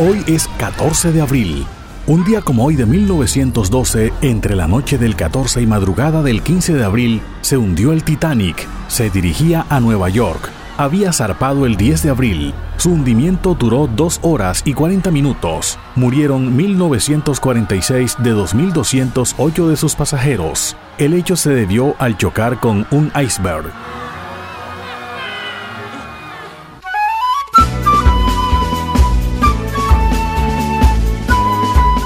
Hoy 0.00 0.22
es 0.28 0.46
14 0.58 1.10
de 1.10 1.20
abril. 1.20 1.66
Un 2.06 2.24
día 2.24 2.40
como 2.40 2.64
hoy 2.64 2.76
de 2.76 2.86
1912, 2.86 4.12
entre 4.22 4.54
la 4.54 4.68
noche 4.68 4.96
del 4.96 5.16
14 5.16 5.60
y 5.60 5.66
madrugada 5.66 6.22
del 6.22 6.40
15 6.40 6.74
de 6.74 6.84
abril, 6.84 7.20
se 7.40 7.56
hundió 7.56 7.92
el 7.92 8.04
Titanic. 8.04 8.68
Se 8.86 9.10
dirigía 9.10 9.66
a 9.68 9.80
Nueva 9.80 10.08
York. 10.08 10.50
Había 10.76 11.12
zarpado 11.12 11.66
el 11.66 11.76
10 11.76 12.04
de 12.04 12.10
abril. 12.10 12.54
Su 12.76 12.92
hundimiento 12.92 13.54
duró 13.54 13.88
2 13.88 14.20
horas 14.22 14.62
y 14.64 14.72
40 14.72 15.10
minutos. 15.10 15.80
Murieron 15.96 16.54
1946 16.54 18.18
de 18.20 18.34
2.208 18.34 19.66
de 19.66 19.76
sus 19.76 19.96
pasajeros. 19.96 20.76
El 20.98 21.12
hecho 21.12 21.34
se 21.34 21.50
debió 21.50 21.96
al 21.98 22.16
chocar 22.16 22.60
con 22.60 22.86
un 22.92 23.10
iceberg. 23.20 23.72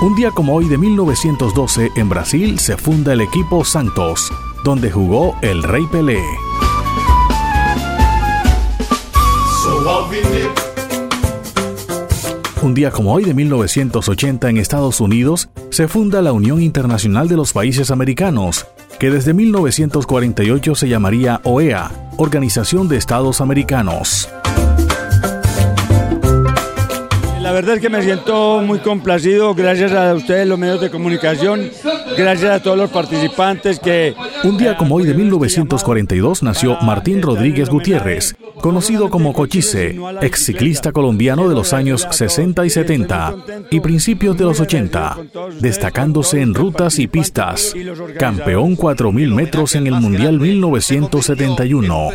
Un 0.03 0.17
día 0.17 0.33
como 0.33 0.57
hoy 0.57 0.69
de 0.69 0.79
1912 0.79 1.93
en 1.95 2.09
Brasil 2.09 2.59
se 2.59 2.77
funda 2.77 3.13
el 3.13 3.21
equipo 3.21 3.65
Santos, 3.65 4.33
donde 4.65 4.91
jugó 4.91 5.37
el 5.43 5.63
Rey 5.63 5.87
Pelé. 5.93 6.21
Un 12.63 12.75
día 12.75 12.91
como 12.91 13.13
hoy 13.15 13.25
de 13.25 13.33
1980 13.33 14.51
en 14.51 14.57
Estados 14.57 15.01
Unidos 15.01 15.49
se 15.71 15.87
funda 15.87 16.21
la 16.21 16.33
Unión 16.33 16.61
Internacional 16.61 17.29
de 17.29 17.37
los 17.37 17.53
Países 17.53 17.93
Americanos, 17.93 18.67
que 18.99 19.09
desde 19.09 19.35
1948 19.35 20.75
se 20.75 20.89
llamaría 20.89 21.41
OEA, 21.45 22.11
Organización 22.17 22.89
de 22.89 22.97
Estados 22.97 23.41
Americanos. 23.41 24.29
La 27.53 27.57
verdad 27.57 27.75
es 27.75 27.83
que 27.83 27.91
me 27.91 28.03
siento 28.03 28.63
muy 28.63 28.79
complacido, 28.79 29.55
gracias 29.55 29.93
a 29.93 30.15
ustedes 30.15 30.49
los 30.49 30.59
medios 30.59 30.81
de 30.81 30.89
comunicación, 30.89 31.71
gracias 32.17 32.51
a 32.51 32.63
todos 32.63 32.79
los 32.79 32.91
participantes 32.91 33.79
que... 33.79 34.15
Un 34.45 34.57
día 34.57 34.75
como 34.79 34.95
hoy 34.95 35.05
de 35.05 35.13
1942 35.13 36.43
nació 36.43 36.79
Martín 36.81 37.21
Rodríguez 37.21 37.69
Gutiérrez, 37.69 38.37
conocido 38.63 39.11
como 39.11 39.35
Cochise, 39.35 39.99
ex 40.23 40.47
ciclista 40.47 40.93
colombiano 40.93 41.47
de 41.47 41.55
los 41.55 41.75
años 41.75 42.09
60 42.11 42.65
y 42.65 42.71
70 42.71 43.35
y 43.71 43.81
principios 43.81 44.39
de 44.39 44.45
los 44.45 44.59
80, 44.59 45.19
destacándose 45.61 46.41
en 46.41 46.55
rutas 46.55 46.99
y 46.99 47.07
pistas, 47.07 47.75
campeón 48.19 48.79
4.000 48.79 49.35
metros 49.35 49.75
en 49.75 49.89
el 49.89 49.97
Mundial 49.97 50.41
1971. 50.41 52.13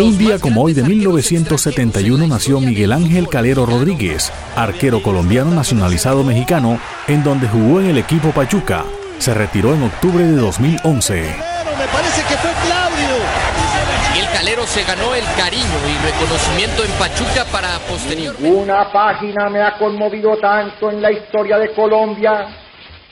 Un 0.00 0.18
día 0.18 0.40
como 0.40 0.62
hoy 0.64 0.72
de 0.72 0.82
1971 0.82 2.26
nació 2.26 2.58
Miguel 2.58 2.92
Ángel 2.92 3.28
Calero 3.28 3.66
Rodríguez, 3.66 4.32
arquero 4.56 5.00
colombiano 5.00 5.52
nacionalizado 5.52 6.24
mexicano, 6.24 6.80
en 7.06 7.22
donde 7.22 7.46
jugó 7.46 7.78
en 7.78 7.86
el 7.86 7.98
equipo 7.98 8.32
Pachuca. 8.32 8.84
Se 9.18 9.32
retiró 9.34 9.74
en 9.74 9.84
octubre 9.84 10.24
de 10.24 10.34
2011. 10.34 11.14
Me 11.14 11.86
parece 11.86 12.22
que 12.22 12.36
fue 12.36 12.50
Claudio. 12.66 13.14
Miguel 14.12 14.28
Calero 14.32 14.66
se 14.66 14.82
ganó 14.82 15.14
el 15.14 15.24
cariño 15.36 15.64
y 15.86 16.04
reconocimiento 16.04 16.82
en 16.82 16.90
Pachuca 16.98 17.44
para 17.52 17.78
posterior. 17.88 18.34
Una 18.40 18.90
página 18.90 19.48
me 19.48 19.62
ha 19.62 19.78
conmovido 19.78 20.36
tanto 20.38 20.90
en 20.90 21.00
la 21.00 21.12
historia 21.12 21.58
de 21.58 21.72
Colombia 21.74 22.67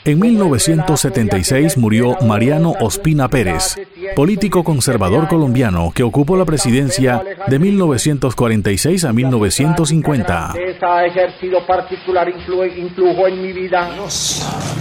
en 0.06 0.20
1976 0.20 1.76
murió 1.78 2.16
Mariano 2.22 2.74
Ospina 2.80 3.28
Pérez, 3.28 3.74
político 4.14 4.62
conservador 4.62 5.26
colombiano 5.26 5.90
que 5.92 6.04
ocupó 6.04 6.36
la 6.36 6.44
presidencia 6.44 7.24
de 7.48 7.58
1946 7.58 9.04
a 9.04 9.12
1950. 9.12 10.52
Ha 10.52 11.06
ejercido 11.06 11.66
particular 11.66 12.28
influjo 12.28 13.26
en 13.26 13.42
mi 13.42 13.52
vida. 13.52 13.90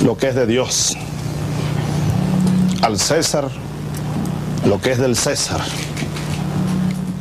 Lo 0.03 0.15
que 0.15 0.27
es 0.27 0.35
de 0.35 0.45
Dios. 0.45 0.95
Al 2.83 2.99
César, 2.99 3.45
lo 4.67 4.79
que 4.79 4.91
es 4.91 4.99
del 4.99 5.15
César. 5.15 5.61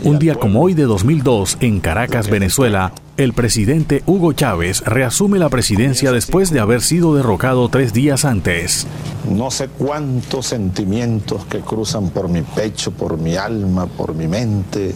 Un 0.03 0.19
día 0.19 0.34
como 0.34 0.60
hoy 0.60 0.75
de 0.75 0.82
2002, 0.82 1.56
en 1.60 1.81
Caracas, 1.81 2.28
Venezuela, 2.28 2.93
el 3.16 3.32
presidente 3.32 4.02
Hugo 4.06 4.32
Chávez 4.32 4.80
reasume 4.82 5.38
la 5.38 5.48
presidencia 5.48 6.10
después 6.12 6.50
de 6.50 6.60
haber 6.60 6.82
sido 6.82 7.14
derrocado 7.14 7.69
tres 7.69 7.92
días 7.92 8.25
antes. 8.25 8.86
No 9.30 9.50
sé 9.50 9.69
cuántos 9.69 10.47
sentimientos 10.47 11.44
que 11.47 11.60
cruzan 11.60 12.10
por 12.10 12.28
mi 12.28 12.42
pecho, 12.42 12.91
por 12.92 13.16
mi 13.16 13.36
alma, 13.36 13.86
por 13.86 14.14
mi 14.14 14.26
mente, 14.26 14.94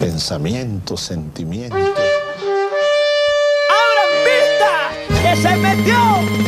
pensamientos, 0.00 1.00
sentimientos. 1.00 1.78
¡Abran 3.68 4.12
vista! 4.24 5.22
¡Que 5.22 5.36
se 5.36 5.56
metió! 5.56 5.96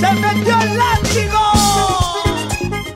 ¡Se 0.01 0.13
metió 0.13 0.61
el 0.61 0.79
látigo! 0.79 1.56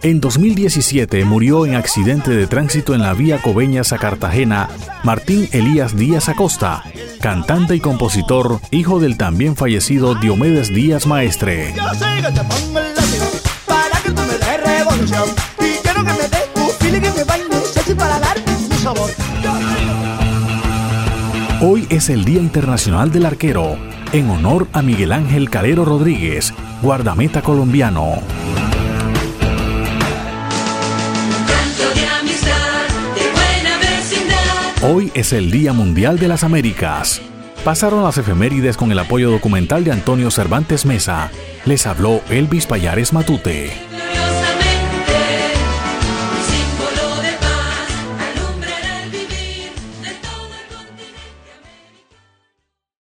En 0.03 0.21
2017 0.21 1.27
murió 1.27 1.67
en 1.67 1.75
accidente 1.75 2.31
de 2.31 2.47
tránsito 2.47 2.95
en 2.95 3.03
la 3.03 3.13
vía 3.13 3.43
Coveñas 3.43 3.93
a 3.93 3.99
Cartagena 3.99 4.71
Martín 5.05 5.47
Elías 5.53 5.95
Díaz 5.95 6.31
Acosta, 6.31 6.83
cantante 7.21 7.77
y 7.77 7.81
compositor, 7.81 8.61
hijo 8.71 8.99
del 8.99 9.19
también 9.19 9.57
fallecido 9.57 10.15
Diomedes 10.15 10.75
Díaz 10.75 11.07
Maestre. 11.07 11.75
Hoy 21.61 21.87
es 21.91 22.09
el 22.09 22.25
Día 22.25 22.41
Internacional 22.41 23.13
del 23.13 23.27
Arquero, 23.27 23.77
en 24.15 24.31
honor 24.31 24.67
a 24.73 24.81
Miguel 24.81 25.13
Ángel 25.13 25.51
Calero 25.51 25.85
Rodríguez, 25.85 26.55
guardameta 26.81 27.43
colombiano. 27.43 28.23
Hoy 34.83 35.13
es 35.15 35.35
el 35.35 35.51
Día 35.51 35.75
Mundial 35.75 36.19
de 36.19 36.27
las 36.27 36.43
Américas. 36.43 37.21
Pasaron 37.65 38.03
las 38.03 38.17
efemérides 38.17 38.79
con 38.79 38.91
el 38.91 38.99
apoyo 38.99 39.31
documental 39.31 39.85
de 39.85 39.93
Antonio 39.93 40.31
Cervantes 40.31 40.87
Mesa. 40.87 41.31
Les 41.67 41.87
habló 41.87 42.23
Elvis 42.31 42.65
Payares 42.65 43.13
Matute. 43.13 43.90